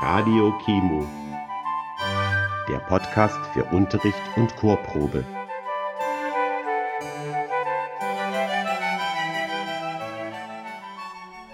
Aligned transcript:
Radio 0.00 0.56
Kimo. 0.64 1.04
Der 2.68 2.78
Podcast 2.78 3.36
für 3.52 3.64
Unterricht 3.64 4.16
und 4.36 4.54
Chorprobe. 4.54 5.24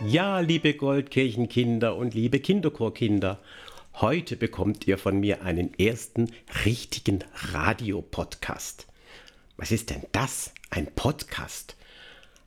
Ja, 0.07 0.41
liebe 0.41 0.75
Goldkirchenkinder 0.75 1.97
und 1.97 2.13
liebe 2.13 2.39
Kinderchorkinder, 2.39 3.41
heute 3.95 4.37
bekommt 4.37 4.87
ihr 4.87 4.99
von 4.99 5.21
mir 5.21 5.43
einen 5.43 5.73
ersten 5.79 6.31
richtigen 6.67 7.25
Radiopodcast. 7.55 8.87
Was 9.57 9.73
ist 9.73 9.89
denn 9.89 10.03
das? 10.13 10.53
Ein 10.69 10.89
Podcast? 10.95 11.77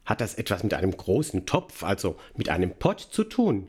Hat 0.06 0.22
das 0.22 0.36
etwas 0.36 0.62
mit 0.62 0.76
einem 0.76 0.96
großen 0.96 1.48
Topf, 1.48 1.84
also 1.84 2.18
mit 2.36 2.50
einem 2.50 2.76
Pott 2.76 3.00
zu 3.00 3.24
tun? 3.24 3.68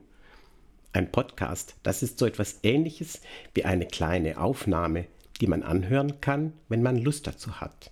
Ein 0.95 1.13
Podcast, 1.13 1.77
das 1.83 2.03
ist 2.03 2.19
so 2.19 2.25
etwas 2.25 2.61
ähnliches 2.63 3.21
wie 3.53 3.67
eine 3.67 3.87
kleine 3.87 4.41
Aufnahme, 4.41 5.05
die 5.41 5.47
man 5.47 5.63
anhören 5.63 6.23
kann, 6.23 6.55
wenn 6.69 6.83
man 6.83 6.97
Lust 6.97 7.27
dazu 7.27 7.61
hat. 7.61 7.91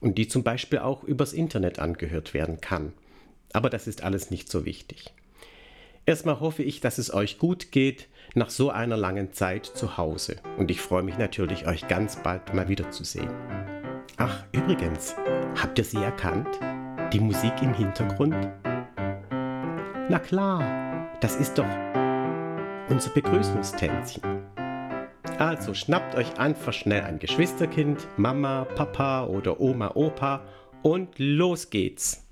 Und 0.00 0.16
die 0.16 0.28
zum 0.28 0.44
Beispiel 0.44 0.78
auch 0.78 1.02
übers 1.02 1.32
Internet 1.32 1.80
angehört 1.80 2.34
werden 2.34 2.60
kann. 2.60 2.92
Aber 3.52 3.68
das 3.68 3.88
ist 3.88 4.04
alles 4.04 4.30
nicht 4.30 4.48
so 4.48 4.64
wichtig. 4.64 5.12
Erstmal 6.04 6.38
hoffe 6.38 6.62
ich, 6.62 6.80
dass 6.80 6.98
es 6.98 7.12
euch 7.12 7.38
gut 7.38 7.72
geht 7.72 8.08
nach 8.36 8.50
so 8.50 8.70
einer 8.70 8.96
langen 8.96 9.32
Zeit 9.32 9.66
zu 9.66 9.96
Hause. 9.96 10.36
Und 10.56 10.70
ich 10.70 10.80
freue 10.80 11.02
mich 11.02 11.18
natürlich, 11.18 11.66
euch 11.66 11.88
ganz 11.88 12.22
bald 12.22 12.54
mal 12.54 12.68
wiederzusehen. 12.68 13.30
Ach, 14.18 14.44
übrigens, 14.52 15.16
habt 15.60 15.78
ihr 15.78 15.84
sie 15.84 15.98
erkannt? 15.98 16.48
Die 17.12 17.20
Musik 17.20 17.54
im 17.60 17.74
Hintergrund? 17.74 18.36
Na 20.08 20.20
klar, 20.20 21.10
das 21.20 21.34
ist 21.34 21.58
doch 21.58 21.85
unser 22.88 23.10
Begrüßungstänzchen. 23.10 24.22
Also 25.38 25.74
schnappt 25.74 26.14
euch 26.14 26.38
einfach 26.38 26.72
schnell 26.72 27.02
ein 27.02 27.18
Geschwisterkind, 27.18 28.06
Mama, 28.16 28.66
Papa 28.74 29.26
oder 29.26 29.60
Oma, 29.60 29.92
Opa 29.94 30.42
und 30.82 31.18
los 31.18 31.68
geht's. 31.70 32.26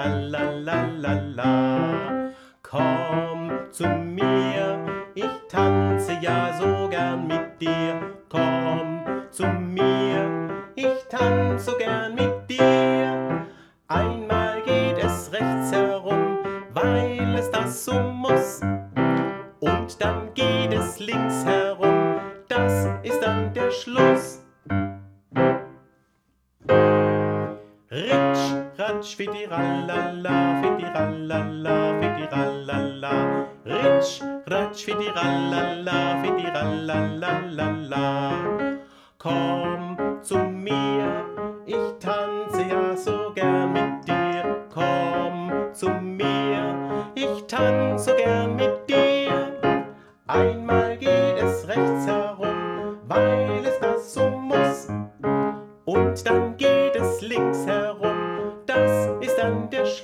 la 0.00 0.08
la 0.32 0.44
la 0.66 0.76
la 1.02 1.14
la. 1.36 1.59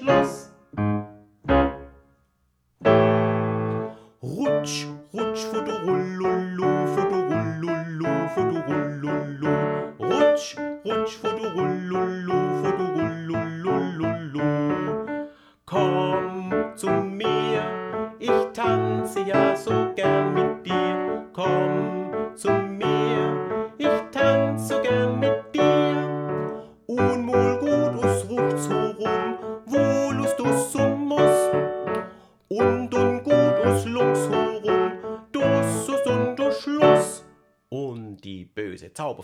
Schluss. 0.07 0.56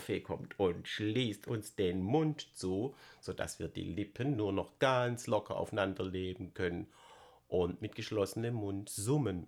Zauberfee 0.03 0.19
kommt 0.19 0.59
und 0.59 0.87
schließt 0.87 1.47
uns 1.47 1.75
den 1.75 2.01
Mund 2.01 2.47
zu, 2.53 2.93
sodass 3.21 3.59
wir 3.59 3.67
die 3.67 3.83
Lippen 3.83 4.35
nur 4.35 4.51
noch 4.51 4.77
ganz 4.79 5.27
locker 5.27 5.55
aufeinander 5.57 6.03
legen 6.03 6.53
können 6.53 6.87
und 7.47 7.81
mit 7.81 7.95
geschlossenem 7.95 8.55
Mund 8.55 8.89
summen. 8.89 9.47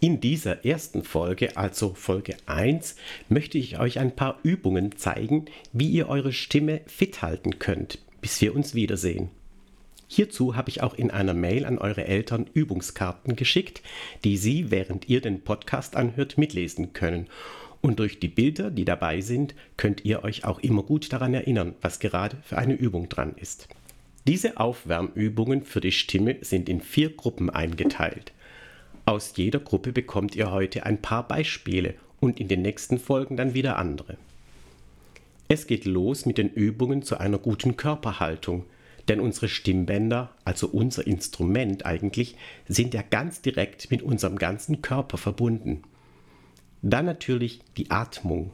In 0.00 0.20
dieser 0.20 0.64
ersten 0.64 1.04
Folge, 1.04 1.56
also 1.56 1.94
Folge 1.94 2.36
1, 2.46 2.96
möchte 3.28 3.56
ich 3.56 3.78
euch 3.78 4.00
ein 4.00 4.16
paar 4.16 4.40
Übungen 4.42 4.96
zeigen, 4.96 5.44
wie 5.72 5.88
ihr 5.90 6.08
eure 6.08 6.32
Stimme 6.32 6.80
fit 6.86 7.22
halten 7.22 7.60
könnt, 7.60 8.00
bis 8.20 8.40
wir 8.40 8.56
uns 8.56 8.74
wiedersehen. 8.74 9.30
Hierzu 10.08 10.56
habe 10.56 10.70
ich 10.70 10.82
auch 10.82 10.94
in 10.94 11.10
einer 11.10 11.34
Mail 11.34 11.64
an 11.64 11.78
eure 11.78 12.04
Eltern 12.04 12.50
Übungskarten 12.52 13.36
geschickt, 13.36 13.80
die 14.24 14.36
sie, 14.36 14.70
während 14.70 15.08
ihr 15.08 15.20
den 15.20 15.40
Podcast 15.40 15.94
anhört, 15.96 16.36
mitlesen 16.36 16.92
können. 16.92 17.28
Und 17.82 17.98
durch 17.98 18.20
die 18.20 18.28
Bilder, 18.28 18.70
die 18.70 18.84
dabei 18.84 19.20
sind, 19.20 19.54
könnt 19.76 20.04
ihr 20.04 20.24
euch 20.24 20.44
auch 20.44 20.60
immer 20.60 20.84
gut 20.84 21.12
daran 21.12 21.34
erinnern, 21.34 21.74
was 21.82 21.98
gerade 21.98 22.38
für 22.44 22.56
eine 22.56 22.74
Übung 22.74 23.08
dran 23.08 23.34
ist. 23.36 23.68
Diese 24.26 24.56
Aufwärmübungen 24.58 25.64
für 25.64 25.80
die 25.80 25.90
Stimme 25.90 26.36
sind 26.42 26.68
in 26.68 26.80
vier 26.80 27.10
Gruppen 27.10 27.50
eingeteilt. 27.50 28.32
Aus 29.04 29.32
jeder 29.36 29.58
Gruppe 29.58 29.92
bekommt 29.92 30.36
ihr 30.36 30.52
heute 30.52 30.86
ein 30.86 31.02
paar 31.02 31.26
Beispiele 31.26 31.96
und 32.20 32.38
in 32.38 32.46
den 32.46 32.62
nächsten 32.62 33.00
Folgen 33.00 33.36
dann 33.36 33.52
wieder 33.52 33.76
andere. 33.76 34.16
Es 35.48 35.66
geht 35.66 35.84
los 35.84 36.24
mit 36.24 36.38
den 36.38 36.50
Übungen 36.50 37.02
zu 37.02 37.18
einer 37.18 37.38
guten 37.38 37.76
Körperhaltung, 37.76 38.64
denn 39.08 39.18
unsere 39.18 39.48
Stimmbänder, 39.48 40.30
also 40.44 40.68
unser 40.68 41.04
Instrument 41.04 41.84
eigentlich, 41.84 42.36
sind 42.68 42.94
ja 42.94 43.02
ganz 43.02 43.42
direkt 43.42 43.90
mit 43.90 44.02
unserem 44.02 44.38
ganzen 44.38 44.82
Körper 44.82 45.18
verbunden. 45.18 45.82
Dann 46.82 47.06
natürlich 47.06 47.60
die 47.76 47.90
Atmung. 47.90 48.52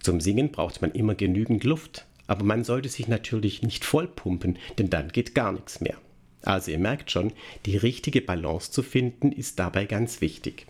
Zum 0.00 0.20
Singen 0.20 0.52
braucht 0.52 0.80
man 0.80 0.92
immer 0.92 1.14
genügend 1.14 1.64
Luft, 1.64 2.06
aber 2.26 2.44
man 2.44 2.64
sollte 2.64 2.88
sich 2.88 3.08
natürlich 3.08 3.62
nicht 3.62 3.84
vollpumpen, 3.84 4.58
denn 4.78 4.90
dann 4.90 5.08
geht 5.08 5.34
gar 5.34 5.52
nichts 5.52 5.80
mehr. 5.80 5.96
Also 6.42 6.70
ihr 6.70 6.78
merkt 6.78 7.10
schon, 7.10 7.32
die 7.66 7.76
richtige 7.76 8.20
Balance 8.20 8.70
zu 8.70 8.82
finden 8.82 9.32
ist 9.32 9.58
dabei 9.58 9.86
ganz 9.86 10.20
wichtig. 10.20 10.66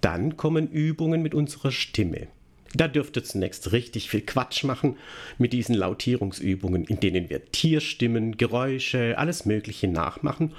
Dann 0.00 0.36
kommen 0.36 0.68
Übungen 0.68 1.22
mit 1.22 1.34
unserer 1.34 1.72
Stimme. 1.72 2.28
Da 2.74 2.86
dürft 2.86 3.16
ihr 3.16 3.24
zunächst 3.24 3.72
richtig 3.72 4.10
viel 4.10 4.20
Quatsch 4.20 4.62
machen 4.62 4.96
mit 5.38 5.52
diesen 5.52 5.74
Lautierungsübungen, 5.74 6.84
in 6.84 7.00
denen 7.00 7.30
wir 7.30 7.50
Tierstimmen, 7.50 8.36
Geräusche, 8.36 9.18
alles 9.18 9.46
Mögliche 9.46 9.88
nachmachen. 9.88 10.54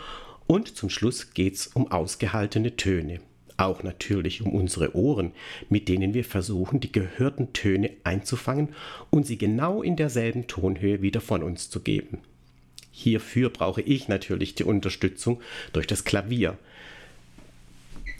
Und 0.47 0.75
zum 0.75 0.89
Schluss 0.89 1.33
geht's 1.33 1.67
um 1.67 1.91
ausgehaltene 1.91 2.75
Töne. 2.75 3.21
Auch 3.59 3.83
natürlich 3.83 4.41
um 4.41 4.53
unsere 4.53 4.95
Ohren, 4.95 5.33
mit 5.67 5.89
denen 5.89 6.13
wir 6.13 6.23
versuchen, 6.23 6.79
die 6.79 6.93
gehörten 6.93 7.51
Töne 7.51 7.91
einzufangen 8.05 8.69
und 9.09 9.27
sie 9.27 9.37
genau 9.37 9.81
in 9.81 9.97
derselben 9.97 10.47
Tonhöhe 10.47 11.01
wieder 11.01 11.19
von 11.19 11.43
uns 11.43 11.69
zu 11.69 11.81
geben. 11.81 12.19
Hierfür 12.89 13.49
brauche 13.49 13.81
ich 13.81 14.07
natürlich 14.07 14.55
die 14.55 14.63
Unterstützung 14.63 15.41
durch 15.73 15.87
das 15.87 16.05
Klavier, 16.05 16.57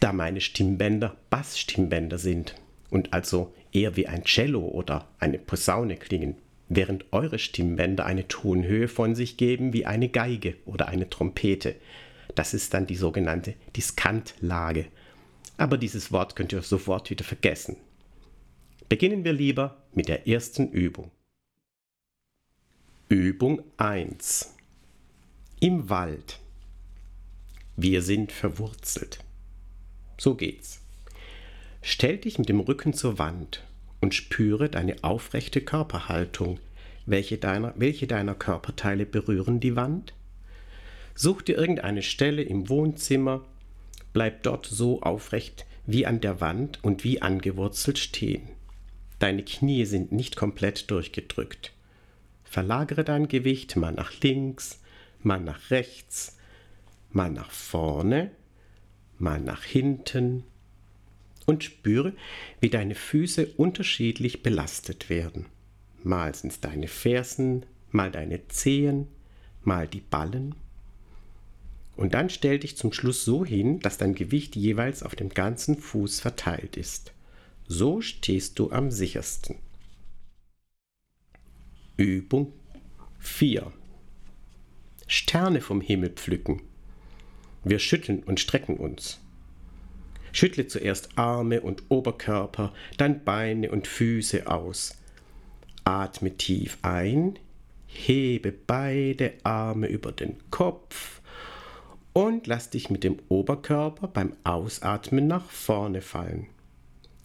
da 0.01 0.12
meine 0.12 0.41
Stimmbänder 0.41 1.15
Bassstimmbänder 1.30 2.18
sind 2.18 2.56
und 2.89 3.13
also 3.13 3.53
eher 3.71 3.95
wie 3.95 4.07
ein 4.07 4.25
Cello 4.25 4.68
oder 4.68 5.07
eine 5.19 5.39
Posaune 5.39 5.95
klingen, 5.95 6.35
während 6.68 7.06
eure 7.13 7.39
Stimmbänder 7.39 8.06
eine 8.06 8.27
Tonhöhe 8.27 8.89
von 8.89 9.15
sich 9.15 9.38
geben 9.38 9.71
wie 9.71 9.85
eine 9.85 10.09
Geige 10.09 10.56
oder 10.65 10.89
eine 10.89 11.09
Trompete. 11.09 11.75
Das 12.35 12.53
ist 12.53 12.74
dann 12.74 12.88
die 12.88 12.97
sogenannte 12.97 13.53
Diskantlage. 13.77 14.88
Aber 15.59 15.77
dieses 15.77 16.13
Wort 16.13 16.38
könnt 16.38 16.53
ihr 16.53 16.61
sofort 16.61 17.09
wieder 17.09 17.25
vergessen. 17.25 17.75
Beginnen 18.88 19.25
wir 19.25 19.33
lieber 19.33 19.83
mit 19.94 20.07
der 20.07 20.25
ersten 20.25 20.69
Übung. 20.71 21.11
Übung 23.09 23.61
1. 23.75 24.56
Im 25.59 25.89
Wald. 25.89 26.39
Wir 27.75 28.01
sind 28.01 28.31
verwurzelt. 28.31 29.19
So 30.17 30.35
geht's. 30.35 30.79
Stell 31.81 32.19
dich 32.19 32.39
mit 32.39 32.47
dem 32.47 32.61
Rücken 32.61 32.94
zur 32.94 33.19
Wand 33.19 33.65
und 34.00 34.15
spüre 34.15 34.69
deine 34.69 35.03
aufrechte 35.03 35.59
Körperhaltung. 35.59 36.61
Welche 37.06 37.38
deiner, 37.38 37.73
welche 37.75 38.07
deiner 38.07 38.33
Körperteile 38.33 39.06
berühren 39.06 39.59
die 39.59 39.75
Wand? 39.75 40.13
Such 41.15 41.41
dir 41.41 41.57
irgendeine 41.57 42.01
Stelle 42.01 42.44
im 42.44 42.69
Wohnzimmer, 42.69 43.44
bleib 44.13 44.44
dort 44.44 44.65
so 44.65 45.01
aufrecht 45.01 45.65
wie 45.85 46.06
an 46.06 46.21
der 46.21 46.39
Wand 46.39 46.83
und 46.83 47.03
wie 47.03 47.21
angewurzelt 47.21 47.97
stehen. 47.97 48.50
Deine 49.17 49.44
Knie 49.44 49.85
sind 49.85 50.11
nicht 50.11 50.35
komplett 50.35 50.91
durchgedrückt. 50.91 51.73
Verlagere 52.44 53.03
dein 53.03 53.27
Gewicht 53.27 53.75
mal 53.75 53.91
nach 53.91 54.13
links, 54.21 54.79
mal 55.21 55.39
nach 55.39 55.71
rechts, 55.71 56.38
mal 57.11 57.29
nach 57.29 57.51
vorne, 57.51 58.31
mal 59.17 59.39
nach 59.39 59.63
hinten 59.63 60.44
und 61.45 61.63
spüre, 61.63 62.13
wie 62.61 62.69
deine 62.69 62.95
Füße 62.95 63.47
unterschiedlich 63.57 64.44
belastet 64.44 65.09
werden. 65.09 65.47
Mal 66.03 66.33
sind 66.35 66.53
es 66.53 66.61
deine 66.61 66.88
Fersen, 66.88 67.65
mal 67.91 68.11
deine 68.11 68.47
Zehen, 68.47 69.07
mal 69.63 69.88
die 69.88 70.01
Ballen. 70.01 70.56
Und 71.99 72.13
dann 72.13 72.29
stell 72.29 72.59
dich 72.59 72.77
zum 72.77 72.93
Schluss 72.93 73.25
so 73.25 73.43
hin, 73.43 73.81
dass 73.81 73.97
dein 73.97 74.15
Gewicht 74.15 74.55
jeweils 74.55 75.03
auf 75.03 75.15
dem 75.15 75.27
ganzen 75.27 75.77
Fuß 75.77 76.21
verteilt 76.21 76.77
ist. 76.77 77.11
So 77.67 77.99
stehst 77.99 78.57
du 78.57 78.71
am 78.71 78.89
sichersten. 78.89 79.57
Übung 81.97 82.53
4 83.19 83.73
Sterne 85.07 85.59
vom 85.59 85.81
Himmel 85.81 86.11
pflücken. 86.11 86.61
Wir 87.65 87.79
schütteln 87.79 88.23
und 88.23 88.39
strecken 88.39 88.77
uns. 88.77 89.19
Schüttle 90.31 90.67
zuerst 90.67 91.17
Arme 91.17 91.59
und 91.59 91.83
Oberkörper, 91.89 92.73
dann 92.95 93.25
Beine 93.25 93.71
und 93.71 93.87
Füße 93.87 94.49
aus. 94.49 94.95
Atme 95.83 96.37
tief 96.37 96.77
ein, 96.81 97.37
hebe 97.87 98.53
beide 98.53 99.33
Arme 99.43 99.87
über 99.87 100.13
den 100.13 100.37
Kopf 100.49 101.19
und 102.19 102.48
lass 102.48 102.69
dich 102.69 102.89
mit 102.89 103.06
dem 103.06 103.18
Oberkörper 103.30 104.10
beim 104.10 104.33
Ausatmen 104.44 105.25
nach 105.27 105.50
vorne 105.50 106.01
fallen. 106.01 106.48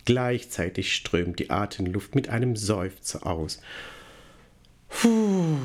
Gleichzeitig 0.05 0.95
strömt 0.95 1.41
die 1.41 1.51
Atemluft 1.51 2.15
mit 2.15 2.29
einem 2.29 2.55
Seufzer 2.55 3.27
aus. 3.27 3.61
Puh. 4.89 5.57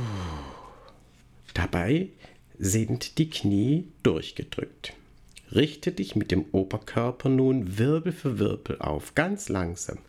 Dabei 1.53 2.07
sind 2.57 3.19
die 3.19 3.29
Knie 3.29 3.85
durchgedrückt. 4.01 4.93
Richte 5.53 5.91
dich 5.91 6.15
mit 6.15 6.31
dem 6.31 6.45
Oberkörper 6.51 7.29
nun 7.29 7.77
Wirbel 7.77 8.13
für 8.13 8.39
Wirbel 8.39 8.79
auf, 8.79 9.13
ganz 9.13 9.47
langsam. 9.47 9.99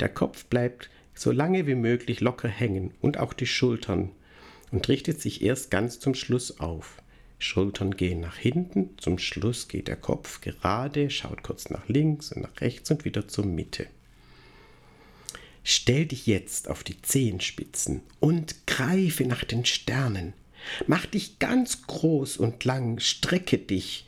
Der 0.00 0.08
Kopf 0.08 0.46
bleibt 0.46 0.88
so 1.14 1.30
lange 1.30 1.66
wie 1.66 1.74
möglich 1.74 2.20
locker 2.20 2.48
hängen 2.48 2.94
und 3.02 3.18
auch 3.18 3.34
die 3.34 3.46
Schultern 3.46 4.12
und 4.70 4.88
richtet 4.88 5.20
sich 5.20 5.42
erst 5.42 5.70
ganz 5.70 6.00
zum 6.00 6.14
Schluss 6.14 6.58
auf. 6.58 7.01
Schultern 7.42 7.96
gehen 7.96 8.20
nach 8.20 8.36
hinten, 8.36 8.90
zum 8.98 9.18
Schluss 9.18 9.68
geht 9.68 9.88
der 9.88 9.96
Kopf 9.96 10.40
gerade, 10.40 11.10
schaut 11.10 11.42
kurz 11.42 11.70
nach 11.70 11.88
links 11.88 12.32
und 12.32 12.42
nach 12.42 12.60
rechts 12.60 12.90
und 12.90 13.04
wieder 13.04 13.26
zur 13.28 13.44
Mitte. 13.44 13.86
Stell 15.64 16.06
dich 16.06 16.26
jetzt 16.26 16.68
auf 16.68 16.84
die 16.84 17.00
Zehenspitzen 17.02 18.02
und 18.20 18.66
greife 18.66 19.24
nach 19.24 19.44
den 19.44 19.64
Sternen. 19.64 20.34
Mach 20.86 21.06
dich 21.06 21.38
ganz 21.38 21.86
groß 21.86 22.36
und 22.36 22.64
lang, 22.64 23.00
strecke 23.00 23.58
dich 23.58 24.06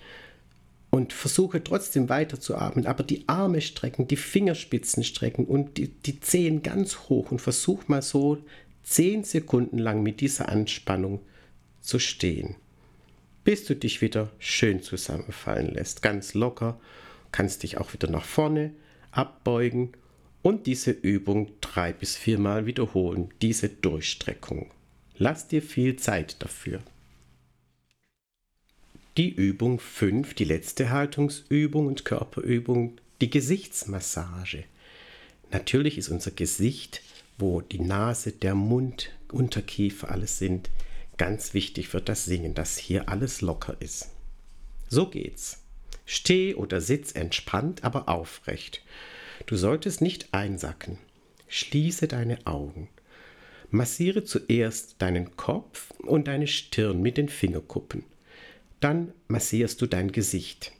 und 0.90 1.12
versuche 1.12 1.62
trotzdem 1.62 2.08
weiterzuatmen, 2.08 2.86
aber 2.86 3.02
die 3.02 3.24
Arme 3.28 3.60
strecken, 3.60 4.06
die 4.06 4.16
Fingerspitzen 4.16 5.02
strecken 5.02 5.44
und 5.44 5.76
die, 5.76 5.88
die 5.88 6.20
Zehen 6.20 6.62
ganz 6.62 7.08
hoch 7.08 7.32
und 7.32 7.40
versuch 7.40 7.88
mal 7.88 8.02
so 8.02 8.38
zehn 8.84 9.24
Sekunden 9.24 9.78
lang 9.78 10.04
mit 10.04 10.20
dieser 10.20 10.48
Anspannung 10.48 11.20
zu 11.80 11.98
stehen, 11.98 12.54
bis 13.44 13.64
du 13.66 13.76
dich 13.76 14.00
wieder 14.00 14.30
schön 14.38 14.82
zusammenfallen 14.82 15.72
lässt, 15.72 16.02
ganz 16.02 16.34
locker, 16.34 16.80
kannst 17.30 17.62
dich 17.62 17.78
auch 17.78 17.92
wieder 17.92 18.08
nach 18.08 18.24
vorne 18.24 18.72
abbeugen 19.10 19.92
und 20.42 20.66
diese 20.66 20.90
Übung 20.90 21.52
drei 21.60 21.92
bis 21.92 22.16
viermal 22.16 22.66
wiederholen, 22.66 23.30
diese 23.40 23.68
Durchstreckung. 23.68 24.70
Lass 25.16 25.48
dir 25.48 25.62
viel 25.62 25.96
Zeit 25.96 26.42
dafür. 26.42 26.80
Die 29.16 29.32
Übung 29.32 29.78
5, 29.78 30.34
die 30.34 30.44
letzte 30.44 30.90
Haltungsübung 30.90 31.86
und 31.86 32.04
Körperübung, 32.04 32.98
die 33.20 33.30
Gesichtsmassage. 33.30 34.64
Natürlich 35.52 35.98
ist 35.98 36.08
unser 36.08 36.32
Gesicht, 36.32 37.00
wo 37.38 37.60
die 37.60 37.80
Nase, 37.80 38.32
der 38.32 38.56
Mund, 38.56 39.10
Unterkiefer 39.30 40.10
alles 40.10 40.38
sind, 40.38 40.68
ganz 41.16 41.54
wichtig 41.54 41.88
für 41.88 42.00
das 42.00 42.24
Singen, 42.24 42.54
dass 42.54 42.76
hier 42.76 43.08
alles 43.08 43.40
locker 43.40 43.76
ist. 43.80 44.10
So 44.88 45.08
geht's. 45.08 45.62
Steh 46.06 46.54
oder 46.54 46.80
sitz 46.80 47.12
entspannt, 47.12 47.84
aber 47.84 48.08
aufrecht. 48.08 48.82
Du 49.46 49.56
solltest 49.56 50.00
nicht 50.00 50.32
einsacken. 50.32 50.98
Schließe 51.48 52.08
deine 52.08 52.46
Augen. 52.46 52.88
Massiere 53.70 54.24
zuerst 54.24 54.96
deinen 55.00 55.36
Kopf 55.36 55.90
und 55.98 56.28
deine 56.28 56.46
Stirn 56.46 57.00
mit 57.00 57.16
den 57.16 57.28
Fingerkuppen. 57.28 58.04
Dann 58.80 59.12
massierst 59.28 59.80
du 59.80 59.86
dein 59.86 60.12
Gesicht. 60.12 60.72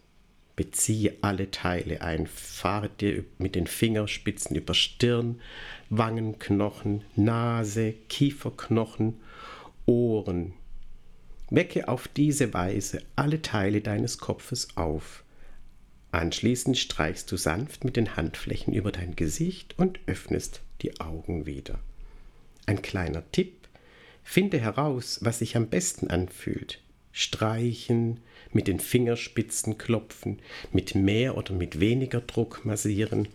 Beziehe 0.57 1.17
alle 1.21 1.51
Teile 1.51 2.03
ein. 2.03 2.27
Fahre 2.27 2.89
dir 2.89 3.25
mit 3.39 3.57
den 3.57 3.67
Fingerspitzen 3.67 4.55
über 4.55 4.75
Stirn, 4.75 5.41
Wangenknochen, 5.91 7.03
Nase, 7.17 7.95
Kieferknochen, 8.09 9.21
Ohren. 9.87 10.55
Wecke 11.51 11.89
auf 11.89 12.09
diese 12.09 12.55
Weise 12.55 13.03
alle 13.17 13.43
Teile 13.43 13.81
deines 13.81 14.19
Kopfes 14.19 14.77
auf. 14.77 15.25
Anschließend 16.13 16.79
streichst 16.79 17.31
du 17.31 17.37
sanft 17.37 17.85
mit 17.85 17.97
den 17.97 18.17
Handflächen 18.17 18.73
über 18.73 18.93
dein 18.93 19.17
Gesicht 19.17 19.79
und 19.79 19.99
öffnest 20.07 20.63
die 20.83 21.01
Augen 21.01 21.47
wieder. 21.47 21.79
Ein 22.67 22.83
kleiner 22.83 23.31
Tipp, 23.33 23.65
Finde 24.25 24.59
heraus, 24.59 25.19
was 25.21 25.39
sich 25.39 25.55
am 25.55 25.69
besten 25.69 26.09
anfühlt. 26.09 26.81
Streichen, 27.13 28.21
mit 28.53 28.67
den 28.67 28.81
Fingerspitzen 28.81 29.79
klopfen, 29.79 30.41
mit 30.73 30.97
mehr 30.97 31.37
oder 31.37 31.53
mit 31.53 31.79
weniger 31.79 32.21
Druck 32.21 32.65
massieren. 32.65 33.29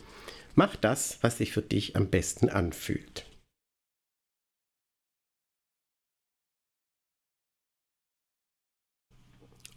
Mach 0.55 0.75
das, 0.75 1.19
was 1.21 1.37
sich 1.37 1.53
für 1.53 1.61
dich 1.61 1.95
am 1.95 2.07
besten 2.07 2.49
anfühlt. 2.49 3.25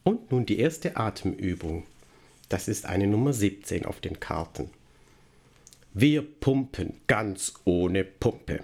Und 0.05 0.31
nun 0.33 0.47
die 0.47 0.59
erste 0.59 0.97
Atemübung. 0.97 1.85
Das 2.49 2.69
ist 2.69 2.87
eine 2.87 3.07
Nummer 3.07 3.33
17 3.33 3.87
auf 3.87 4.01
den 4.01 4.21
Karten. 4.21 4.71
Wir 5.95 6.23
pumpen 6.23 6.95
ganz 7.07 7.55
ohne 7.65 8.05
Pumpe. 8.05 8.61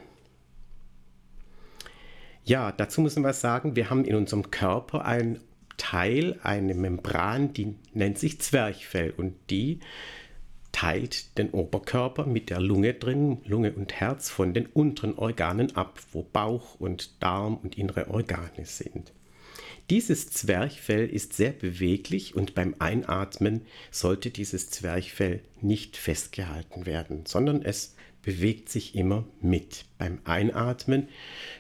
Ja, 2.45 2.73
dazu 2.73 3.03
müssen 3.03 3.23
wir 3.23 3.35
sagen, 3.35 3.77
wir 3.77 3.91
haben 3.91 4.05
in 4.05 4.15
unserem 4.15 4.51
Körper 4.51 5.05
ein 5.05 5.41
Teil, 5.77 6.39
eine 6.43 6.75
Membran, 6.75 7.53
die 7.53 7.77
nennt 7.93 8.19
sich 8.19 8.41
Zwerchfell 8.41 9.13
und 9.17 9.35
die 9.51 9.81
teilt 10.73 11.37
den 11.39 11.51
Oberkörper 11.51 12.27
mit 12.27 12.51
der 12.51 12.61
Lunge 12.61 12.95
drin, 12.95 13.43
Lunge 13.45 13.73
und 13.73 13.95
Herz 13.95 14.31
von 14.31 14.55
den 14.55 14.67
unteren 14.67 15.19
Organen 15.19 15.77
ab, 15.77 16.01
wo 16.13 16.23
Bauch 16.23 16.75
und 16.79 17.23
Darm 17.23 17.57
und 17.57 17.77
innere 17.77 18.09
Organe 18.09 18.65
sind. 18.65 19.13
Dieses 19.91 20.29
Zwerchfell 20.29 21.09
ist 21.09 21.33
sehr 21.33 21.53
beweglich 21.53 22.35
und 22.35 22.55
beim 22.55 22.75
Einatmen 22.79 23.63
sollte 23.91 24.31
dieses 24.31 24.69
Zwerchfell 24.69 25.41
nicht 25.63 25.97
festgehalten 25.97 26.85
werden, 26.85 27.25
sondern 27.25 27.63
es 27.63 27.95
bewegt 28.21 28.69
sich 28.69 28.95
immer 28.95 29.25
mit. 29.41 29.87
Beim 29.97 30.19
Einatmen 30.25 31.09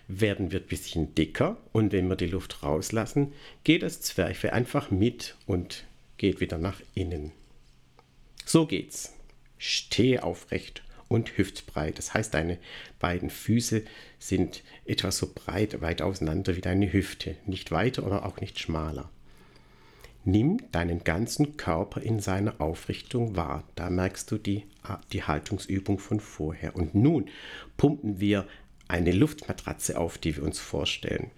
werden 0.09 0.53
wir 0.53 0.61
ein 0.61 0.67
bisschen 0.67 1.15
dicker 1.15 1.57
und 1.73 1.93
wenn 1.93 2.09
wir 2.09 2.17
die 2.17 2.27
Luft 2.27 2.63
rauslassen, 2.63 3.33
geht 3.65 3.83
das 3.83 4.03
Zwerchfell 4.03 4.51
einfach 4.51 4.91
mit 4.91 5.37
und 5.47 5.85
geht 6.19 6.41
wieder 6.41 6.59
nach 6.59 6.83
innen. 6.95 7.33
So 8.45 8.67
geht's. 8.67 9.15
Stehe 9.57 10.23
aufrecht 10.23 10.83
und 11.09 11.37
hüftbreit. 11.37 11.99
Das 11.99 12.15
heißt, 12.15 12.35
deine 12.35 12.59
beiden 12.99 13.31
Füße 13.31 13.83
sind 14.19 14.63
etwa 14.85 15.11
so 15.11 15.31
breit, 15.35 15.81
weit 15.81 16.03
auseinander 16.03 16.57
wie 16.57 16.61
deine 16.61 16.93
Hüfte. 16.93 17.37
Nicht 17.47 17.71
weiter 17.71 18.07
oder 18.07 18.27
auch 18.27 18.41
nicht 18.41 18.59
schmaler. 18.59 19.11
Nimm 20.25 20.59
deinen 20.73 21.05
ganzen 21.05 21.57
Körper 21.57 22.03
in 22.03 22.21
seiner 22.21 22.61
Aufrichtung 22.61 23.37
wahr. 23.37 23.65
Da 23.77 23.89
merkst 23.89 24.31
du 24.31 24.37
die, 24.37 24.65
die 25.13 25.23
Haltungsübung 25.23 25.99
von 25.99 26.21
vorher. 26.21 26.77
Und 26.77 26.95
nun 26.95 27.31
pumpen 27.79 28.21
wir 28.21 28.47
eine 28.89 29.13
Luftmatratze 29.13 29.99
auf, 29.99 30.19
die 30.19 30.37
wir 30.37 30.43
uns 30.43 30.59
vorstellen. 30.59 31.31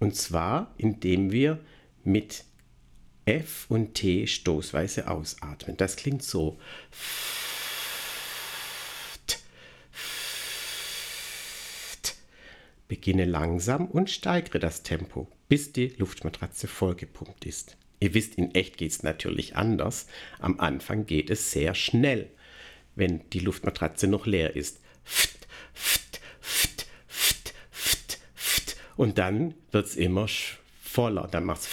Und 0.00 0.16
zwar, 0.16 0.72
indem 0.76 1.30
wir 1.30 1.60
mit 2.02 2.44
F 3.26 3.66
und 3.68 3.94
T 3.94 4.26
stoßweise 4.26 5.08
ausatmen. 5.08 5.76
Das 5.76 5.96
klingt 5.96 6.22
so. 6.22 6.58
Beginne 12.94 13.24
langsam 13.24 13.86
und 13.86 14.08
steigere 14.08 14.60
das 14.60 14.84
Tempo, 14.84 15.26
bis 15.48 15.72
die 15.72 15.88
Luftmatratze 15.98 16.68
vollgepumpt 16.68 17.44
ist. 17.44 17.76
Ihr 17.98 18.14
wisst, 18.14 18.36
in 18.36 18.54
echt 18.54 18.76
geht 18.76 18.92
es 18.92 19.02
natürlich 19.02 19.56
anders. 19.56 20.06
Am 20.38 20.60
Anfang 20.60 21.04
geht 21.04 21.28
es 21.28 21.50
sehr 21.50 21.74
schnell, 21.74 22.30
wenn 22.94 23.28
die 23.30 23.40
Luftmatratze 23.40 24.06
noch 24.06 24.26
leer 24.26 24.54
ist. 24.54 24.78
Und 28.94 29.18
dann 29.18 29.54
wird 29.72 29.86
es 29.86 29.96
immer 29.96 30.28
voller. 30.80 31.26
Dann 31.26 31.46
machst 31.46 31.68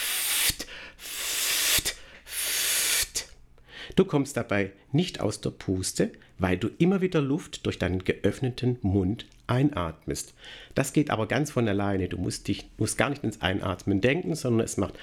Du 3.95 4.05
kommst 4.05 4.37
dabei 4.37 4.71
nicht 4.91 5.19
aus 5.19 5.39
der 5.39 5.51
Puste, 5.51 6.13
weil 6.39 6.57
du 6.57 6.71
immer 6.79 7.01
wieder 7.01 7.21
Luft 7.21 7.67
durch 7.67 7.77
deinen 7.77 8.03
geöffneten 8.03 8.79
Mund 8.81 9.27
einatmest. 9.51 10.33
Das 10.73 10.93
geht 10.93 11.11
aber 11.11 11.27
ganz 11.27 11.51
von 11.51 11.67
alleine. 11.67 12.07
Du 12.07 12.17
musst, 12.17 12.47
dich, 12.47 12.69
musst 12.77 12.97
gar 12.97 13.09
nicht 13.09 13.23
ins 13.23 13.41
Einatmen 13.41 14.01
denken, 14.01 14.33
sondern 14.33 14.65
es 14.65 14.77
macht 14.77 14.95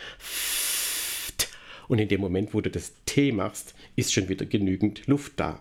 und 1.88 1.98
in 1.98 2.08
dem 2.08 2.20
Moment, 2.20 2.54
wo 2.54 2.60
du 2.60 2.70
das 2.70 2.92
T 3.06 3.32
machst, 3.32 3.74
ist 3.96 4.12
schon 4.12 4.28
wieder 4.28 4.46
genügend 4.46 5.06
Luft 5.06 5.32
da. 5.36 5.58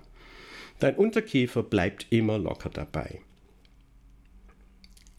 Dein 0.80 0.96
Unterkiefer 0.96 1.64
bleibt 1.64 2.08
immer 2.12 2.38
locker 2.38 2.70
dabei. 2.70 3.22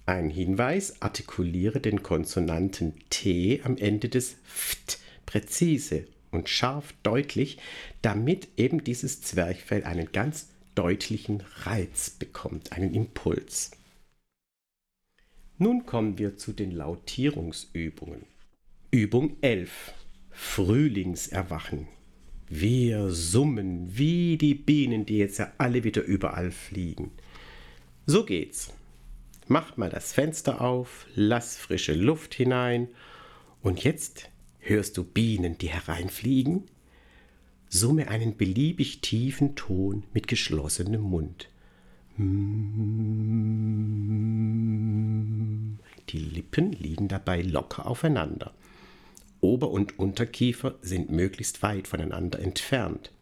Ein 0.06 0.30
Hinweis, 0.30 1.02
artikuliere 1.02 1.80
den 1.80 2.02
Konsonanten 2.02 2.94
T 3.10 3.60
am 3.64 3.76
Ende 3.76 4.08
des 4.08 4.36
Ft 4.44 4.98
präzise 5.26 6.06
und 6.30 6.48
scharf 6.48 6.94
deutlich, 7.02 7.58
damit 8.00 8.48
eben 8.56 8.84
dieses 8.84 9.20
Zwerchfell 9.20 9.84
einen 9.84 10.12
ganz 10.12 10.48
deutlichen 10.78 11.42
Reiz 11.64 12.08
bekommt, 12.08 12.70
einen 12.70 12.94
Impuls. 12.94 13.72
Nun 15.56 15.86
kommen 15.86 16.18
wir 16.18 16.36
zu 16.36 16.52
den 16.52 16.70
Lautierungsübungen. 16.70 18.26
Übung 18.92 19.36
11. 19.40 19.92
Frühlingserwachen. 20.30 21.88
Wir 22.48 23.10
summen 23.10 23.98
wie 23.98 24.38
die 24.38 24.54
Bienen, 24.54 25.04
die 25.04 25.18
jetzt 25.18 25.38
ja 25.38 25.52
alle 25.58 25.82
wieder 25.82 26.02
überall 26.02 26.52
fliegen. 26.52 27.10
So 28.06 28.24
geht's. 28.24 28.72
Mach 29.48 29.76
mal 29.76 29.90
das 29.90 30.12
Fenster 30.12 30.60
auf, 30.60 31.06
lass 31.16 31.56
frische 31.56 31.94
Luft 31.94 32.34
hinein 32.34 32.86
und 33.62 33.82
jetzt 33.82 34.30
hörst 34.60 34.96
du 34.96 35.02
Bienen, 35.02 35.58
die 35.58 35.70
hereinfliegen? 35.70 36.70
Summe 37.68 38.08
einen 38.08 38.36
beliebig 38.36 39.00
tiefen 39.00 39.54
Ton 39.54 40.04
mit 40.14 40.26
geschlossenem 40.26 41.02
Mund. 41.02 41.48
Die 46.08 46.18
Lippen 46.18 46.72
liegen 46.72 47.08
dabei 47.08 47.42
locker 47.42 47.86
aufeinander. 47.86 48.52
Ober- 49.40 49.70
und 49.70 49.98
Unterkiefer 49.98 50.76
sind 50.82 51.10
möglichst 51.10 51.62
weit 51.62 51.86
voneinander 51.86 52.40
entfernt. 52.40 53.12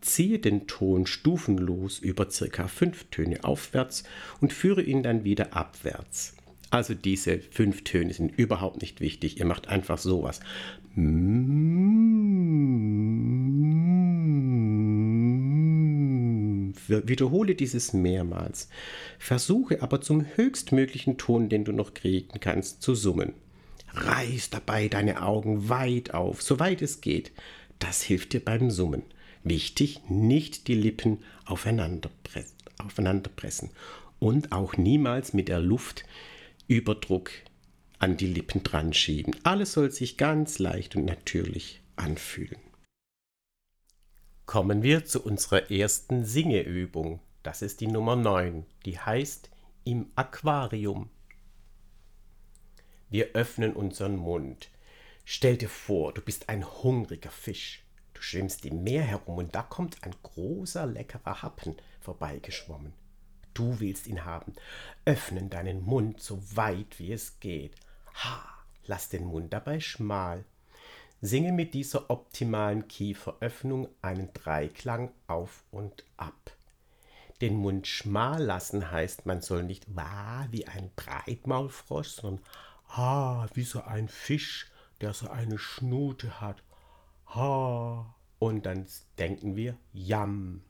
Ziehe 0.00 0.38
den 0.38 0.66
Ton 0.66 1.06
stufenlos 1.06 1.98
über 1.98 2.30
circa 2.30 2.66
fünf 2.66 3.04
Töne 3.10 3.44
aufwärts 3.44 4.04
und 4.40 4.52
führe 4.52 4.82
ihn 4.82 5.02
dann 5.02 5.24
wieder 5.24 5.54
abwärts. 5.54 6.34
Also 6.70 6.94
diese 6.94 7.38
fünf 7.38 7.84
Töne 7.84 8.12
sind 8.12 8.36
überhaupt 8.36 8.80
nicht 8.82 9.00
wichtig. 9.00 9.38
Ihr 9.38 9.46
macht 9.46 9.68
einfach 9.68 9.98
sowas. 9.98 10.40
Wiederhole 16.88 17.54
dieses 17.54 17.92
mehrmals. 17.92 18.68
Versuche 19.18 19.82
aber 19.82 20.00
zum 20.00 20.24
höchstmöglichen 20.36 21.18
Ton, 21.18 21.48
den 21.48 21.64
du 21.64 21.72
noch 21.72 21.94
kriegen 21.94 22.40
kannst, 22.40 22.82
zu 22.82 22.94
summen. 22.94 23.32
Reiß 23.92 24.50
dabei 24.50 24.88
deine 24.88 25.22
Augen 25.22 25.68
weit 25.68 26.14
auf, 26.14 26.42
soweit 26.42 26.82
es 26.82 27.00
geht. 27.00 27.32
Das 27.78 28.02
hilft 28.02 28.32
dir 28.32 28.40
beim 28.40 28.70
Summen. 28.70 29.02
Wichtig, 29.44 30.00
nicht 30.08 30.68
die 30.68 30.74
Lippen 30.74 31.18
aufeinander, 31.44 32.10
pressen 33.36 33.70
und 34.18 34.52
auch 34.52 34.76
niemals 34.76 35.34
mit 35.34 35.48
der 35.48 35.60
Luft 35.60 36.04
Überdruck 36.66 37.30
an 37.98 38.16
die 38.16 38.26
Lippen 38.26 38.62
dran 38.62 38.94
schieben. 38.94 39.36
Alles 39.42 39.74
soll 39.74 39.90
sich 39.90 40.16
ganz 40.16 40.58
leicht 40.58 40.96
und 40.96 41.04
natürlich 41.04 41.80
anfühlen. 41.96 42.63
Kommen 44.46 44.82
wir 44.82 45.06
zu 45.06 45.24
unserer 45.24 45.70
ersten 45.70 46.26
Singeübung. 46.26 47.20
Das 47.42 47.62
ist 47.62 47.80
die 47.80 47.86
Nummer 47.86 48.14
9. 48.14 48.66
Die 48.84 48.98
heißt 48.98 49.50
Im 49.84 50.12
Aquarium. 50.16 51.08
Wir 53.08 53.28
öffnen 53.32 53.72
unseren 53.72 54.16
Mund. 54.16 54.70
Stell 55.24 55.56
dir 55.56 55.70
vor, 55.70 56.12
du 56.12 56.20
bist 56.20 56.50
ein 56.50 56.62
hungriger 56.82 57.30
Fisch. 57.30 57.86
Du 58.12 58.20
schwimmst 58.20 58.66
im 58.66 58.84
Meer 58.84 59.02
herum 59.02 59.38
und 59.38 59.54
da 59.54 59.62
kommt 59.62 60.04
ein 60.04 60.14
großer, 60.22 60.84
leckerer 60.84 61.40
Happen 61.40 61.76
vorbeigeschwommen. 62.00 62.92
Du 63.54 63.80
willst 63.80 64.06
ihn 64.06 64.26
haben. 64.26 64.52
Öffnen 65.06 65.48
deinen 65.48 65.82
Mund 65.82 66.20
so 66.20 66.38
weit 66.54 66.98
wie 66.98 67.12
es 67.12 67.40
geht. 67.40 67.76
Ha, 68.22 68.44
lass 68.84 69.08
den 69.08 69.24
Mund 69.24 69.54
dabei 69.54 69.80
schmal. 69.80 70.44
Singe 71.24 71.52
mit 71.52 71.74
dieser 71.74 72.10
optimalen 72.10 72.86
Kieferöffnung 72.88 73.88
einen 74.02 74.32
Dreiklang 74.32 75.10
auf 75.26 75.64
und 75.70 76.04
ab. 76.16 76.56
Den 77.40 77.56
Mund 77.56 77.86
schmal 77.86 78.42
lassen 78.42 78.90
heißt, 78.90 79.26
man 79.26 79.40
soll 79.40 79.64
nicht 79.64 79.86
wah 79.94 80.46
wie 80.50 80.66
ein 80.66 80.90
Breitmaulfrosch, 80.96 82.08
sondern 82.08 82.44
Ha, 82.96 83.48
wie 83.54 83.64
so 83.64 83.82
ein 83.82 84.08
Fisch, 84.08 84.70
der 85.00 85.14
so 85.14 85.28
eine 85.28 85.58
Schnute 85.58 86.40
hat. 86.40 86.62
Ha. 87.34 88.14
Und 88.38 88.66
dann 88.66 88.86
denken 89.18 89.56
wir 89.56 89.76
Jam. 89.92 90.62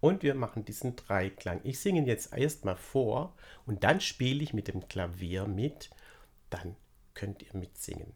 Und 0.00 0.22
wir 0.22 0.34
machen 0.34 0.64
diesen 0.64 0.96
Dreiklang. 0.96 1.60
Ich 1.64 1.80
singe 1.80 2.06
jetzt 2.06 2.32
erstmal 2.32 2.76
vor 2.76 3.34
und 3.66 3.82
dann 3.82 4.00
spiele 4.00 4.42
ich 4.42 4.54
mit 4.54 4.68
dem 4.68 4.88
Klavier 4.88 5.46
mit. 5.46 5.90
Dann 6.48 6.76
könnt 7.14 7.42
ihr 7.42 7.54
mitsingen. 7.54 8.14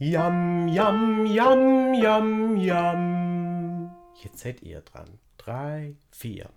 Yam, 0.00 0.66
yam, 0.66 1.24
yam, 1.24 1.94
yam, 1.94 2.56
yam. 2.56 3.94
Jetzt 4.16 4.40
seid 4.40 4.60
ihr 4.62 4.80
dran. 4.80 5.20
Drei, 5.38 5.94
vier. 6.10 6.50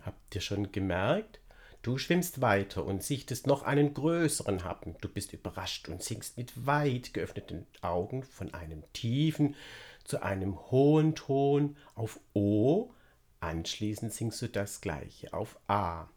Habt 0.00 0.34
ihr 0.34 0.40
schon 0.40 0.72
gemerkt? 0.72 1.40
Du 1.82 1.98
schwimmst 1.98 2.40
weiter 2.40 2.86
und 2.86 3.02
sichtest 3.02 3.46
noch 3.46 3.62
einen 3.62 3.92
größeren 3.92 4.64
Happen. 4.64 4.96
Du 5.02 5.08
bist 5.10 5.34
überrascht 5.34 5.90
und 5.90 6.02
singst 6.02 6.38
mit 6.38 6.66
weit 6.66 7.12
geöffneten 7.12 7.66
Augen 7.82 8.22
von 8.22 8.54
einem 8.54 8.84
tiefen 8.94 9.54
zu 10.02 10.22
einem 10.22 10.58
hohen 10.70 11.14
Ton 11.14 11.76
auf 11.94 12.18
O. 12.32 12.94
Anschließend 13.40 14.14
singst 14.14 14.40
du 14.40 14.48
das 14.48 14.80
gleiche 14.80 15.34
auf 15.34 15.58
A. 15.68 16.08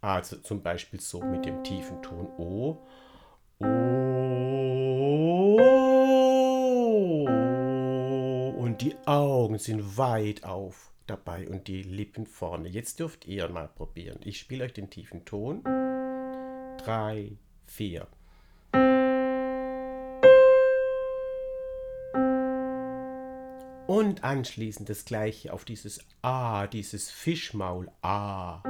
Also 0.00 0.36
zum 0.38 0.62
Beispiel 0.62 1.00
so 1.00 1.20
mit 1.20 1.44
dem 1.44 1.62
tiefen 1.62 2.02
Ton 2.02 2.26
O. 2.38 2.78
O. 3.60 3.66
Und 8.56 8.80
die 8.80 8.96
Augen 9.06 9.58
sind 9.58 9.98
weit 9.98 10.44
auf 10.44 10.90
dabei 11.06 11.48
und 11.48 11.68
die 11.68 11.82
Lippen 11.82 12.24
vorne. 12.24 12.68
Jetzt 12.68 13.00
dürft 13.00 13.26
ihr 13.26 13.48
mal 13.48 13.68
probieren. 13.68 14.20
Ich 14.24 14.38
spiele 14.38 14.64
euch 14.64 14.72
den 14.72 14.88
tiefen 14.88 15.24
Ton. 15.24 15.62
Drei, 16.78 17.32
vier. 17.66 18.06
Und 23.86 24.22
anschließend 24.22 24.88
das 24.88 25.04
gleiche 25.04 25.52
auf 25.52 25.64
dieses 25.64 26.06
A, 26.22 26.68
dieses 26.68 27.10
Fischmaul 27.10 27.90
A. 28.02 28.62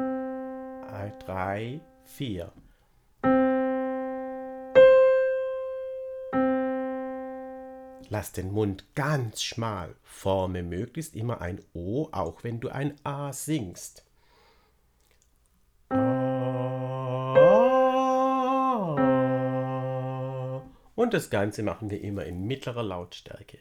Drei, 0.90 1.80
vier. 2.04 2.52
Lass 8.08 8.32
den 8.32 8.50
Mund 8.50 8.84
ganz 8.96 9.40
schmal. 9.44 9.94
Forme 10.02 10.64
möglichst 10.64 11.14
immer 11.14 11.40
ein 11.40 11.60
O, 11.74 12.08
auch 12.10 12.42
wenn 12.42 12.58
du 12.58 12.70
ein 12.70 12.96
A 13.04 13.32
singst. 13.32 14.04
Und 20.96 21.14
das 21.14 21.30
Ganze 21.30 21.62
machen 21.62 21.88
wir 21.88 22.00
immer 22.00 22.24
in 22.24 22.48
mittlerer 22.48 22.82
Lautstärke. 22.82 23.58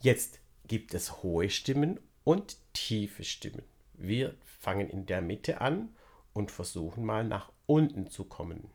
Jetzt 0.00 0.40
gibt 0.66 0.94
es 0.94 1.22
hohe 1.22 1.50
Stimmen 1.50 2.00
und 2.24 2.56
tiefe 2.72 3.24
Stimmen. 3.24 3.64
Wir 3.92 4.34
fangen 4.60 4.88
in 4.88 5.04
der 5.04 5.20
Mitte 5.20 5.60
an 5.60 5.90
und 6.38 6.50
versuchen 6.52 7.04
mal 7.04 7.24
nach 7.24 7.50
unten 7.66 8.06
zu 8.06 8.22
kommen. 8.22 8.70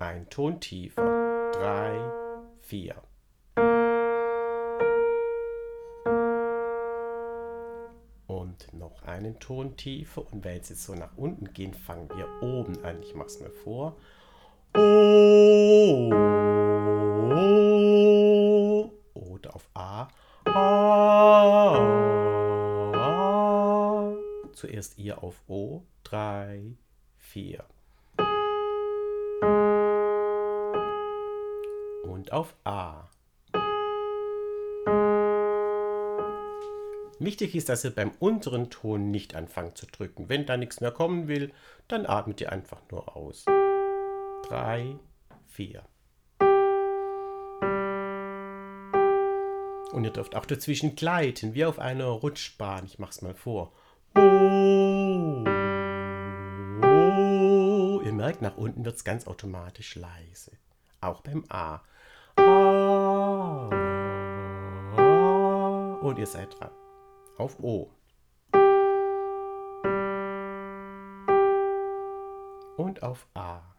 Ein 0.00 0.28
Ton 0.28 0.58
tiefer. 0.58 1.52
Drei, 1.52 1.96
vier. 2.60 2.96
Und 8.26 8.72
noch 8.72 9.02
einen 9.02 9.38
Ton 9.38 9.76
tiefer. 9.76 10.26
Und 10.32 10.44
wenn 10.44 10.60
sie 10.60 10.74
so 10.74 10.96
nach 10.96 11.16
unten 11.16 11.52
gehen, 11.52 11.72
fangen 11.72 12.08
wir 12.08 12.26
oben 12.42 12.84
an. 12.84 13.00
Ich 13.00 13.14
mache 13.14 13.28
es 13.28 13.38
mal 13.40 13.52
vor. 13.52 13.96
O. 14.76 16.10
Oder 19.14 19.54
auf 19.54 19.70
A. 19.74 20.08
Zuerst 24.54 24.98
ihr 24.98 25.22
auf 25.22 25.42
O. 25.48 25.82
Drei, 26.04 26.76
vier. 27.16 27.64
Und 32.04 32.32
auf 32.32 32.54
A. 32.64 33.08
Wichtig 37.18 37.54
ist, 37.54 37.68
dass 37.68 37.84
ihr 37.84 37.94
beim 37.94 38.10
unteren 38.18 38.68
Ton 38.68 39.10
nicht 39.10 39.34
anfangt 39.34 39.78
zu 39.78 39.86
drücken. 39.86 40.28
Wenn 40.28 40.44
da 40.44 40.56
nichts 40.56 40.80
mehr 40.80 40.90
kommen 40.90 41.28
will, 41.28 41.52
dann 41.88 42.04
atmet 42.04 42.40
ihr 42.40 42.52
einfach 42.52 42.82
nur 42.90 43.16
aus. 43.16 43.44
Drei, 44.48 44.96
vier. 45.46 45.82
Und 49.92 50.04
ihr 50.04 50.10
dürft 50.10 50.34
auch 50.34 50.46
dazwischen 50.46 50.96
gleiten, 50.96 51.52
wie 51.54 51.66
auf 51.66 51.78
einer 51.78 52.06
Rutschbahn. 52.06 52.86
Ich 52.86 52.98
mach's 52.98 53.20
mal 53.20 53.34
vor. 53.34 53.72
Oh, 54.14 55.44
oh. 56.82 58.00
Ihr 58.02 58.12
merkt, 58.12 58.40
nach 58.40 58.56
unten 58.56 58.84
wird 58.86 58.96
es 58.96 59.04
ganz 59.04 59.26
automatisch 59.26 59.94
leise. 59.96 60.52
Auch 61.02 61.20
beim 61.20 61.44
A. 61.48 61.82
A. 62.36 63.68
Und 66.00 66.18
ihr 66.18 66.26
seid 66.26 66.58
dran. 66.58 66.70
Auf 67.36 67.58
O. 67.62 67.90
Und 72.76 73.02
auf 73.02 73.26
A. 73.34 73.71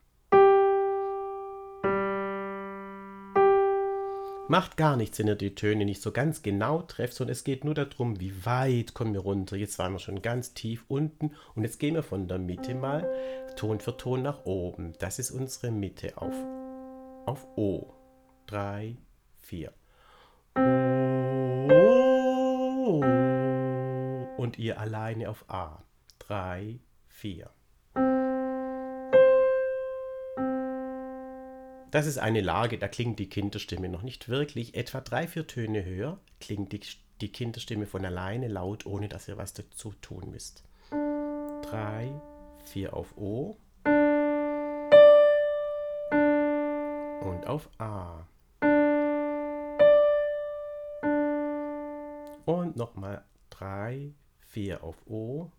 Macht 4.50 4.76
gar 4.76 4.98
nichts, 4.98 5.20
wenn 5.20 5.28
ihr 5.28 5.36
die 5.36 5.56
Töne 5.56 5.86
nicht 5.86 6.02
so 6.02 6.12
ganz 6.12 6.42
genau 6.42 6.82
trefft, 6.82 7.14
sondern 7.14 7.32
es 7.32 7.46
geht 7.46 7.64
nur 7.64 7.76
darum, 7.76 8.20
wie 8.20 8.46
weit 8.46 8.94
kommen 8.94 9.14
wir 9.14 9.22
runter. 9.22 9.56
Jetzt 9.56 9.80
waren 9.80 9.94
wir 9.94 10.00
schon 10.00 10.22
ganz 10.22 10.54
tief 10.54 10.84
unten 10.90 11.32
und 11.56 11.64
jetzt 11.64 11.80
gehen 11.80 11.96
wir 11.96 12.04
von 12.04 12.28
der 12.28 12.40
Mitte 12.40 12.76
mal 12.76 13.10
Ton 13.56 13.80
für 13.80 13.96
Ton 13.96 14.22
nach 14.22 14.44
oben. 14.44 14.96
Das 15.00 15.18
ist 15.18 15.32
unsere 15.32 15.72
Mitte 15.72 16.18
auf, 16.18 16.36
auf 17.26 17.48
O. 17.56 17.94
Drei, 18.46 18.98
vier. 19.40 19.72
O. 20.58 20.62
Und 24.38 24.60
ihr 24.60 24.78
alleine 24.78 25.30
auf 25.30 25.50
A. 25.50 25.82
Drei, 26.20 26.80
vier. 27.08 27.50
Das 31.94 32.08
ist 32.08 32.18
eine 32.18 32.42
Lage, 32.42 32.80
da 32.80 32.88
klingt 32.88 33.20
die 33.20 33.30
Kinderstimme 33.30 33.88
noch 33.88 34.02
nicht 34.02 34.28
wirklich. 34.28 34.74
Etwa 34.74 35.00
drei, 35.00 35.28
vier 35.28 35.46
Töne 35.46 35.86
höher 35.86 36.18
klingt 36.40 36.72
die, 36.72 36.80
die 37.22 37.32
Kinderstimme 37.32 37.86
von 37.86 38.04
alleine 38.04 38.48
laut, 38.48 38.88
ohne 38.88 39.08
dass 39.08 39.28
ihr 39.28 39.38
was 39.38 39.54
dazu 39.54 39.94
tun 40.02 40.32
müsst. 40.32 40.64
Drei, 40.90 42.12
vier 42.64 42.96
auf 42.96 43.16
O. 43.16 43.58
Und 47.22 47.46
auf 47.46 47.70
A. 47.78 48.26
Und 52.46 52.76
nochmal 52.76 53.24
drei, 53.52 54.16
vier 54.48 54.84
auf 54.84 54.98
O. 55.06 55.52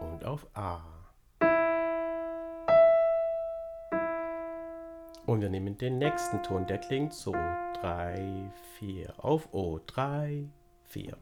Und 0.00 0.24
auf 0.24 0.46
A. 0.54 0.93
Und 5.26 5.40
wir 5.40 5.48
nehmen 5.48 5.78
den 5.78 5.98
nächsten 5.98 6.42
Ton, 6.42 6.66
der 6.66 6.78
klingt 6.78 7.14
so. 7.14 7.32
3, 7.80 8.50
4 8.78 9.24
auf 9.24 9.52
O. 9.52 9.80
3, 9.86 10.48
4. 10.84 11.16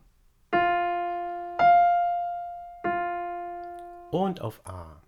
Und 4.11 4.41
auf 4.41 4.61
A. 4.67 5.01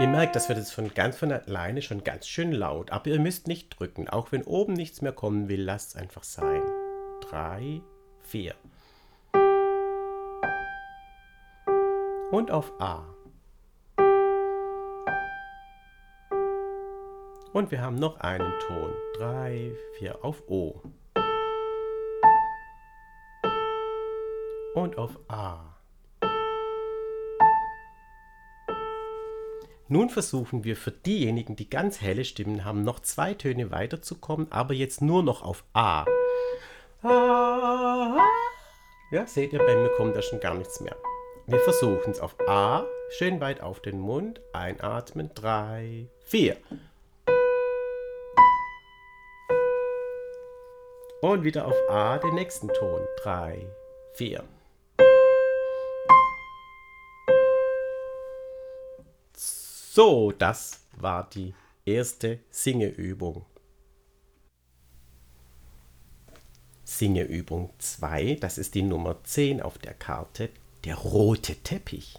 Ihr 0.00 0.08
merkt, 0.08 0.34
das 0.34 0.48
wird 0.48 0.58
jetzt 0.58 0.72
von 0.72 0.94
ganz 0.94 1.18
von 1.18 1.30
alleine 1.30 1.82
schon 1.82 2.04
ganz 2.04 2.26
schön 2.26 2.52
laut, 2.52 2.90
aber 2.90 3.08
ihr 3.08 3.20
müsst 3.20 3.48
nicht 3.48 3.78
drücken. 3.78 4.08
Auch 4.08 4.32
wenn 4.32 4.44
oben 4.44 4.72
nichts 4.72 5.02
mehr 5.02 5.12
kommen 5.12 5.48
will, 5.48 5.62
lasst 5.62 5.90
es 5.90 5.96
einfach 5.96 6.22
sein. 6.22 6.62
3, 7.28 7.82
4. 8.22 8.54
Und 12.30 12.50
auf 12.50 12.80
A. 12.80 13.04
Und 17.60 17.70
wir 17.70 17.82
haben 17.82 17.96
noch 17.96 18.16
einen 18.20 18.58
Ton. 18.60 18.90
3, 19.18 19.72
4 19.98 20.24
auf 20.24 20.42
O. 20.48 20.80
Und 24.74 24.96
auf 24.96 25.18
A. 25.28 25.76
Nun 29.88 30.08
versuchen 30.08 30.64
wir 30.64 30.74
für 30.74 30.90
diejenigen, 30.90 31.54
die 31.54 31.68
ganz 31.68 32.00
helle 32.00 32.24
Stimmen 32.24 32.64
haben, 32.64 32.82
noch 32.82 33.00
zwei 33.00 33.34
Töne 33.34 33.70
weiterzukommen, 33.70 34.50
aber 34.50 34.72
jetzt 34.72 35.02
nur 35.02 35.22
noch 35.22 35.42
auf 35.42 35.62
A. 35.74 36.06
Ja, 39.12 39.26
seht 39.26 39.52
ihr, 39.52 39.58
bei 39.58 39.76
mir 39.76 39.90
kommt 39.98 40.16
da 40.16 40.22
schon 40.22 40.40
gar 40.40 40.54
nichts 40.54 40.80
mehr. 40.80 40.96
Wir 41.46 41.60
versuchen 41.60 42.12
es 42.12 42.20
auf 42.20 42.36
A, 42.48 42.86
schön 43.18 43.38
weit 43.42 43.60
auf 43.60 43.80
den 43.80 44.00
Mund, 44.00 44.40
einatmen, 44.54 45.32
drei, 45.34 46.06
vier. 46.24 46.56
Und 51.22 51.44
wieder 51.44 51.66
auf 51.66 51.76
A 51.90 52.16
den 52.16 52.34
nächsten 52.34 52.68
Ton, 52.68 53.02
drei, 53.22 53.66
vier. 54.14 54.42
So, 59.36 60.32
das 60.32 60.80
war 60.96 61.28
die 61.28 61.52
erste 61.84 62.38
Singeübung. 62.50 63.44
Singeübung 66.84 67.70
2, 67.78 68.38
das 68.40 68.56
ist 68.56 68.74
die 68.74 68.82
Nummer 68.82 69.22
10 69.22 69.60
auf 69.60 69.76
der 69.76 69.92
Karte, 69.92 70.48
der 70.84 70.96
rote 70.96 71.56
Teppich. 71.56 72.18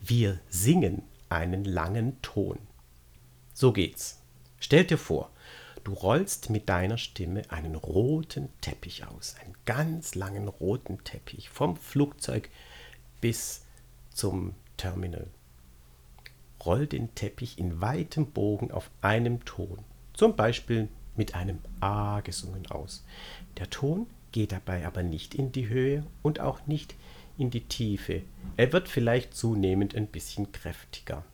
Wir 0.00 0.40
singen 0.48 1.02
einen 1.28 1.64
langen 1.64 2.20
Ton. 2.22 2.58
So 3.54 3.72
geht's. 3.72 4.20
Stell 4.58 4.84
dir 4.84 4.98
vor, 4.98 5.30
du 5.84 5.92
rollst 5.92 6.50
mit 6.50 6.68
deiner 6.68 6.98
Stimme 6.98 7.42
einen 7.50 7.74
roten 7.74 8.48
Teppich 8.60 9.06
aus, 9.06 9.36
einen 9.40 9.54
ganz 9.64 10.14
langen 10.14 10.48
roten 10.48 11.02
Teppich 11.04 11.50
vom 11.50 11.76
Flugzeug 11.76 12.50
bis 13.20 13.64
zum 14.10 14.54
Terminal. 14.76 15.28
Roll 16.64 16.86
den 16.86 17.14
Teppich 17.14 17.58
in 17.58 17.80
weitem 17.80 18.30
Bogen 18.30 18.70
auf 18.70 18.90
einem 19.00 19.44
Ton, 19.44 19.78
zum 20.12 20.36
Beispiel 20.36 20.88
mit 21.16 21.34
einem 21.34 21.58
A 21.80 22.20
gesungen 22.20 22.66
aus. 22.70 23.04
Der 23.58 23.68
Ton 23.68 24.06
geht 24.30 24.52
dabei 24.52 24.86
aber 24.86 25.02
nicht 25.02 25.34
in 25.34 25.52
die 25.52 25.68
Höhe 25.68 26.06
und 26.22 26.40
auch 26.40 26.66
nicht 26.66 26.94
in 27.36 27.50
die 27.50 27.66
Tiefe. 27.66 28.22
Er 28.56 28.72
wird 28.72 28.88
vielleicht 28.88 29.34
zunehmend 29.34 29.94
ein 29.94 30.06
bisschen 30.06 30.52
kräftiger. 30.52 31.24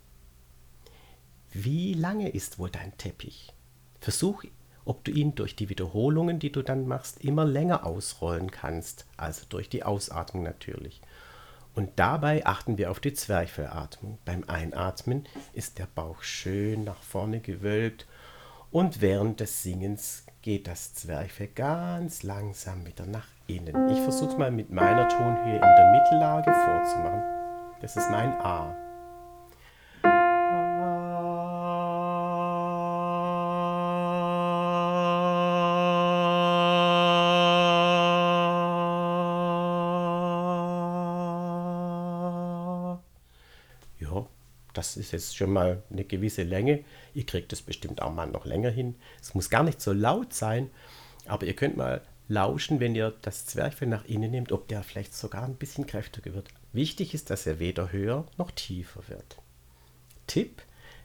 Wie 1.52 1.94
lange 1.94 2.28
ist 2.28 2.58
wohl 2.58 2.70
dein 2.70 2.96
Teppich? 2.98 3.52
Versuch, 4.00 4.44
ob 4.84 5.04
du 5.04 5.11
ihn 5.11 5.34
durch 5.34 5.54
die 5.54 5.68
Wiederholungen, 5.68 6.38
die 6.38 6.50
du 6.50 6.62
dann 6.62 6.88
machst, 6.88 7.22
immer 7.22 7.44
länger 7.44 7.84
ausrollen 7.84 8.50
kannst, 8.50 9.06
also 9.16 9.44
durch 9.48 9.68
die 9.68 9.82
Ausatmung 9.82 10.42
natürlich. 10.42 11.00
Und 11.74 11.90
dabei 11.96 12.44
achten 12.46 12.78
wir 12.78 12.90
auf 12.90 12.98
die 12.98 13.12
Zwerchfellatmung. 13.12 14.18
Beim 14.24 14.44
Einatmen 14.48 15.26
ist 15.52 15.78
der 15.78 15.87
Bauch 15.94 16.22
schön 16.22 16.84
nach 16.84 17.02
vorne 17.02 17.40
gewölbt 17.40 18.06
und 18.70 19.00
während 19.00 19.40
des 19.40 19.62
Singens 19.62 20.24
geht 20.42 20.66
das 20.66 20.94
Zwerchfell 20.94 21.48
ganz 21.48 22.22
langsam 22.22 22.87
wieder 22.87 23.06
nach 23.06 23.26
innen. 23.46 23.90
Ich 23.90 24.00
versuche 24.00 24.30
es 24.30 24.38
mal 24.38 24.50
mit 24.50 24.70
meiner 24.70 25.08
Tonhöhe 25.08 25.56
in 25.56 25.61
der 25.61 25.92
Mittellage 25.92 26.52
vorzumachen. 26.52 27.22
Das 27.80 27.96
ist 27.96 28.11
mein 28.11 28.32
A. 28.40 28.74
das 44.78 44.96
ist 44.96 45.10
jetzt 45.10 45.36
schon 45.36 45.52
mal 45.52 45.82
eine 45.90 46.04
gewisse 46.04 46.44
Länge. 46.44 46.84
Ihr 47.12 47.26
kriegt 47.26 47.52
es 47.52 47.62
bestimmt 47.62 48.00
auch 48.00 48.12
mal 48.12 48.28
noch 48.28 48.46
länger 48.46 48.70
hin. 48.70 48.94
Es 49.20 49.34
muss 49.34 49.50
gar 49.50 49.64
nicht 49.64 49.80
so 49.80 49.92
laut 49.92 50.32
sein, 50.32 50.70
aber 51.26 51.46
ihr 51.46 51.56
könnt 51.56 51.76
mal 51.76 52.00
lauschen, 52.28 52.78
wenn 52.78 52.94
ihr 52.94 53.12
das 53.22 53.44
Zwerchfell 53.44 53.88
nach 53.88 54.04
innen 54.04 54.30
nehmt, 54.30 54.52
ob 54.52 54.68
der 54.68 54.84
vielleicht 54.84 55.14
sogar 55.14 55.42
ein 55.42 55.56
bisschen 55.56 55.86
kräftiger 55.86 56.32
wird. 56.32 56.50
Wichtig 56.72 57.12
ist, 57.12 57.28
dass 57.28 57.44
er 57.44 57.58
weder 57.58 57.90
höher 57.90 58.26
noch 58.36 58.52
tiefer 58.52 59.00
wird. 59.08 59.38
Tipp, 60.28 60.62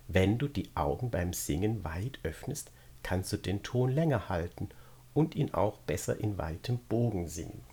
wenn 0.07 0.38
du 0.38 0.47
die 0.47 0.69
Augen 0.75 1.09
beim 1.09 1.33
Singen 1.33 1.83
weit 1.83 2.19
öffnest, 2.21 2.69
kannst 3.01 3.33
du 3.33 3.38
den 3.38 3.63
Ton 3.63 3.91
länger 3.91 4.29
halten 4.29 4.69
und 5.15 5.33
ihn 5.33 5.51
auch 5.51 5.79
besser 5.79 6.19
in 6.19 6.38
weitem 6.38 6.77
Bogen 6.77 7.27
singen. 7.27 7.63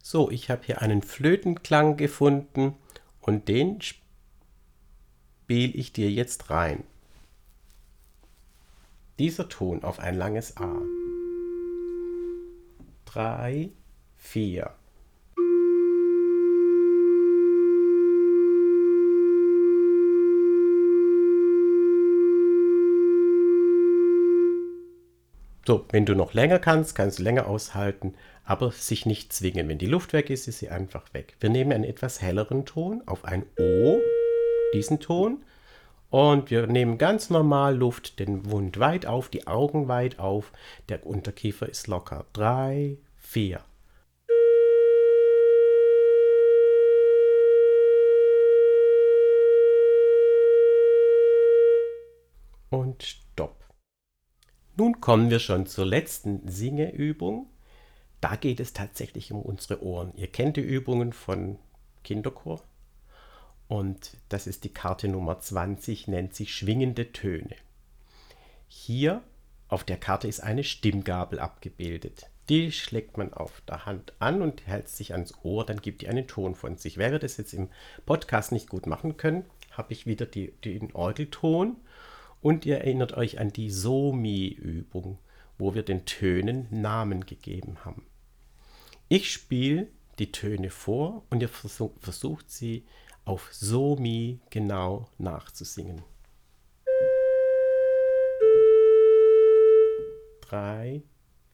So, 0.00 0.30
ich 0.30 0.48
habe 0.48 0.62
hier 0.64 0.80
einen 0.80 1.02
Flötenklang 1.02 1.96
gefunden 1.96 2.76
und 3.20 3.48
den 3.48 3.80
spiele 3.80 4.01
ich 5.52 5.92
dir 5.92 6.10
jetzt 6.10 6.50
rein. 6.50 6.84
Dieser 9.18 9.48
Ton 9.48 9.84
auf 9.84 9.98
ein 9.98 10.16
langes 10.16 10.56
A. 10.56 10.80
3, 13.06 13.70
4. 14.16 14.70
So, 25.64 25.86
wenn 25.90 26.06
du 26.06 26.16
noch 26.16 26.34
länger 26.34 26.58
kannst, 26.58 26.96
kannst 26.96 27.20
du 27.20 27.22
länger 27.22 27.46
aushalten, 27.46 28.14
aber 28.44 28.72
sich 28.72 29.06
nicht 29.06 29.32
zwingen. 29.32 29.68
Wenn 29.68 29.78
die 29.78 29.86
Luft 29.86 30.12
weg 30.12 30.28
ist, 30.30 30.48
ist 30.48 30.58
sie 30.58 30.70
einfach 30.70 31.14
weg. 31.14 31.36
Wir 31.38 31.50
nehmen 31.50 31.72
einen 31.72 31.84
etwas 31.84 32.20
helleren 32.20 32.64
Ton 32.64 33.02
auf 33.06 33.24
ein 33.24 33.44
O 33.58 34.00
diesen 34.72 35.00
Ton. 35.00 35.44
Und 36.10 36.50
wir 36.50 36.66
nehmen 36.66 36.98
ganz 36.98 37.30
normal 37.30 37.76
Luft, 37.76 38.18
den 38.18 38.42
Mund 38.42 38.78
weit 38.78 39.06
auf, 39.06 39.30
die 39.30 39.46
Augen 39.46 39.88
weit 39.88 40.18
auf. 40.18 40.52
Der 40.90 41.06
Unterkiefer 41.06 41.68
ist 41.68 41.86
locker. 41.86 42.26
Drei, 42.34 42.98
vier. 43.16 43.60
Und 52.68 53.02
Stopp. 53.02 53.64
Nun 54.76 55.00
kommen 55.00 55.30
wir 55.30 55.38
schon 55.38 55.66
zur 55.66 55.86
letzten 55.86 56.46
Singeübung. 56.48 57.46
Da 58.20 58.36
geht 58.36 58.60
es 58.60 58.72
tatsächlich 58.72 59.32
um 59.32 59.42
unsere 59.42 59.82
Ohren. 59.82 60.12
Ihr 60.16 60.28
kennt 60.28 60.56
die 60.56 60.60
Übungen 60.60 61.12
von 61.12 61.58
Kinderchor. 62.04 62.62
Und 63.72 64.18
das 64.28 64.46
ist 64.46 64.64
die 64.64 64.74
Karte 64.74 65.08
Nummer 65.08 65.40
20, 65.40 66.06
nennt 66.06 66.34
sich 66.34 66.54
Schwingende 66.54 67.10
Töne. 67.10 67.56
Hier 68.68 69.22
auf 69.66 69.82
der 69.82 69.96
Karte 69.96 70.28
ist 70.28 70.40
eine 70.40 70.62
Stimmgabel 70.62 71.38
abgebildet. 71.38 72.26
Die 72.50 72.70
schlägt 72.70 73.16
man 73.16 73.32
auf 73.32 73.62
der 73.66 73.86
Hand 73.86 74.12
an 74.18 74.42
und 74.42 74.66
hält 74.66 74.90
sich 74.90 75.14
ans 75.14 75.32
Ohr, 75.42 75.64
dann 75.64 75.80
gibt 75.80 76.02
die 76.02 76.08
einen 76.08 76.26
Ton 76.26 76.54
von 76.54 76.76
sich. 76.76 76.98
Wir 76.98 77.18
das 77.18 77.38
jetzt 77.38 77.54
im 77.54 77.70
Podcast 78.04 78.52
nicht 78.52 78.68
gut 78.68 78.86
machen 78.86 79.16
können, 79.16 79.46
habe 79.70 79.94
ich 79.94 80.04
wieder 80.04 80.26
die, 80.26 80.52
den 80.66 80.92
Orgelton 80.92 81.76
und 82.42 82.66
ihr 82.66 82.76
erinnert 82.76 83.14
euch 83.14 83.40
an 83.40 83.54
die 83.54 83.70
Somi-Übung, 83.70 85.16
wo 85.56 85.74
wir 85.74 85.82
den 85.82 86.04
Tönen 86.04 86.68
Namen 86.70 87.24
gegeben 87.24 87.86
haben. 87.86 88.04
Ich 89.08 89.32
spiele 89.32 89.88
die 90.18 90.30
Töne 90.30 90.68
vor 90.68 91.24
und 91.30 91.40
ihr 91.40 91.48
versucht 91.48 92.50
sie 92.50 92.84
auf 93.24 93.48
So-Mi 93.52 94.40
genau 94.50 95.08
nachzusingen. 95.18 96.02
Drei, 100.40 101.02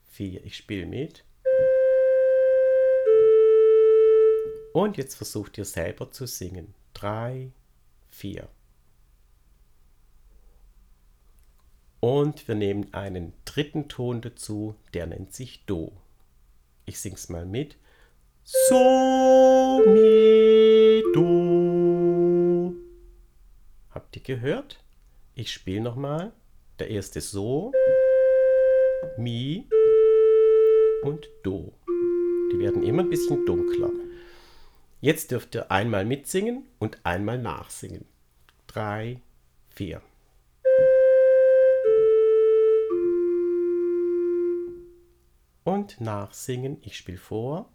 vier, 0.07 0.43
ich 0.43 0.57
spiele 0.57 0.85
mit. 0.85 1.23
Und 4.73 4.97
jetzt 4.97 5.15
versucht 5.15 5.57
ihr 5.57 5.65
selber 5.65 6.11
zu 6.11 6.25
singen. 6.25 6.73
Drei, 6.93 7.51
vier. 8.09 8.49
Und 12.01 12.47
wir 12.47 12.55
nehmen 12.55 12.93
einen 12.93 13.33
dritten 13.45 13.89
Ton 13.89 14.21
dazu, 14.21 14.75
der 14.93 15.07
nennt 15.07 15.33
sich 15.33 15.65
Do. 15.65 15.91
Ich 16.85 16.99
sing's 16.99 17.29
mal 17.29 17.45
mit. 17.45 17.77
So, 18.43 19.83
mi, 19.85 21.03
do. 21.13 21.48
Habt 24.09 24.27
ihr 24.27 24.37
gehört? 24.37 24.83
Ich 25.35 25.53
spiele 25.53 25.81
nochmal. 25.81 26.33
Der 26.79 26.89
erste 26.89 27.21
So, 27.21 27.71
Mi 29.19 29.69
und 31.03 31.29
Do. 31.43 31.73
Die 32.51 32.57
werden 32.57 32.81
immer 32.81 33.03
ein 33.03 33.11
bisschen 33.11 33.45
dunkler. 33.45 33.91
Jetzt 34.99 35.29
dürft 35.29 35.53
ihr 35.53 35.69
einmal 35.69 36.05
mitsingen 36.05 36.63
und 36.79 37.05
einmal 37.05 37.37
nachsingen. 37.37 38.05
Drei, 38.65 39.21
vier. 39.75 40.01
Und 45.63 46.01
nachsingen. 46.01 46.79
Ich 46.81 46.97
spiele 46.97 47.19
vor. 47.19 47.71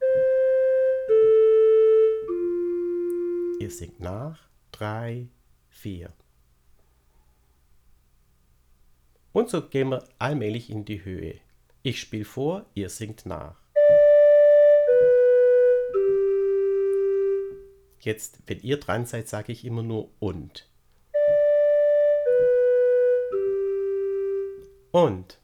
Ihr 3.60 3.70
singt 3.70 4.00
nach. 4.00 4.48
Drei, 4.72 5.28
4. 5.68 6.12
Und 9.34 9.50
so 9.50 9.62
gehen 9.62 9.90
wir 9.90 10.04
allmählich 10.20 10.70
in 10.70 10.84
die 10.84 11.04
Höhe. 11.04 11.40
Ich 11.82 12.00
spiele 12.00 12.24
vor, 12.24 12.66
ihr 12.74 12.88
singt 12.88 13.26
nach. 13.26 13.56
Jetzt, 17.98 18.38
wenn 18.46 18.60
ihr 18.60 18.78
dran 18.78 19.06
seid, 19.06 19.28
sage 19.28 19.50
ich 19.50 19.64
immer 19.64 19.82
nur 19.82 20.08
und. 20.20 20.70
Und. 24.92 25.40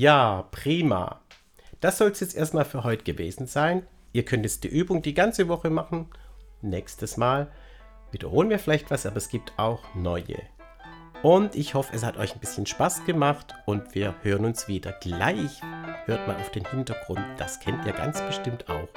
Ja, 0.00 0.48
prima. 0.50 1.20
Das 1.82 1.98
soll 1.98 2.08
es 2.08 2.20
jetzt 2.20 2.34
erstmal 2.34 2.64
für 2.64 2.84
heute 2.84 3.04
gewesen 3.04 3.46
sein. 3.46 3.86
Ihr 4.14 4.24
könnt 4.24 4.44
jetzt 4.44 4.64
die 4.64 4.68
Übung 4.68 5.02
die 5.02 5.12
ganze 5.12 5.46
Woche 5.46 5.68
machen. 5.68 6.06
Nächstes 6.62 7.18
Mal 7.18 7.48
wiederholen 8.10 8.48
wir 8.48 8.58
vielleicht 8.58 8.90
was, 8.90 9.04
aber 9.04 9.18
es 9.18 9.28
gibt 9.28 9.52
auch 9.58 9.94
neue. 9.94 10.38
Und 11.22 11.54
ich 11.54 11.74
hoffe, 11.74 11.94
es 11.94 12.02
hat 12.02 12.16
euch 12.16 12.32
ein 12.32 12.40
bisschen 12.40 12.64
Spaß 12.64 13.04
gemacht 13.04 13.54
und 13.66 13.94
wir 13.94 14.14
hören 14.22 14.46
uns 14.46 14.68
wieder. 14.68 14.92
Gleich 14.92 15.60
hört 16.06 16.26
mal 16.26 16.36
auf 16.36 16.50
den 16.50 16.64
Hintergrund, 16.64 17.20
das 17.36 17.60
kennt 17.60 17.84
ihr 17.84 17.92
ganz 17.92 18.22
bestimmt 18.22 18.70
auch. 18.70 18.88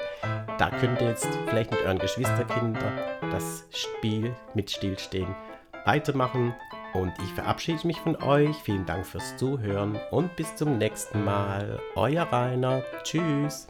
Da 0.58 0.70
könnt 0.70 1.02
ihr 1.02 1.10
jetzt 1.10 1.28
vielleicht 1.50 1.72
mit 1.72 1.82
euren 1.82 2.00
Geschwisterkindern 2.00 2.98
das 3.30 3.66
Spiel 3.72 4.34
mit 4.54 4.72
Stillstehen 4.72 5.36
weitermachen. 5.84 6.56
Und 6.94 7.14
ich 7.24 7.34
verabschiede 7.34 7.86
mich 7.88 8.00
von 8.00 8.16
euch. 8.22 8.56
Vielen 8.58 8.86
Dank 8.86 9.06
fürs 9.06 9.36
Zuhören 9.38 10.00
und 10.12 10.36
bis 10.36 10.56
zum 10.56 10.78
nächsten 10.78 11.24
Mal. 11.24 11.80
Euer 11.96 12.24
Rainer. 12.24 12.84
Tschüss. 13.04 13.68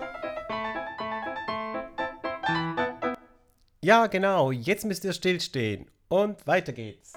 Ja, 3.81 4.07
genau. 4.07 4.51
Jetzt 4.51 4.85
müsst 4.85 5.05
ihr 5.05 5.13
stillstehen. 5.13 5.87
Und 6.09 6.45
weiter 6.45 6.73
geht's. 6.73 7.13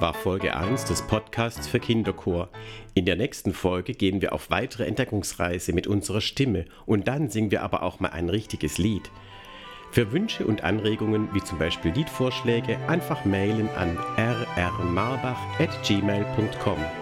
Dies 0.00 0.06
war 0.06 0.14
Folge 0.14 0.56
1 0.56 0.86
des 0.86 1.02
Podcasts 1.02 1.68
für 1.68 1.78
Kinderchor. 1.78 2.48
In 2.94 3.04
der 3.04 3.16
nächsten 3.16 3.52
Folge 3.52 3.92
gehen 3.92 4.22
wir 4.22 4.32
auf 4.32 4.48
weitere 4.48 4.86
Entdeckungsreise 4.86 5.74
mit 5.74 5.86
unserer 5.86 6.22
Stimme 6.22 6.64
und 6.86 7.06
dann 7.06 7.28
singen 7.28 7.50
wir 7.50 7.62
aber 7.62 7.82
auch 7.82 8.00
mal 8.00 8.08
ein 8.08 8.30
richtiges 8.30 8.78
Lied. 8.78 9.10
Für 9.90 10.10
Wünsche 10.10 10.46
und 10.46 10.64
Anregungen, 10.64 11.28
wie 11.34 11.44
zum 11.44 11.58
Beispiel 11.58 11.92
Liedvorschläge, 11.92 12.78
einfach 12.88 13.26
mailen 13.26 13.68
an 13.76 13.98
rrmarbach.gmail.com. 14.16 16.99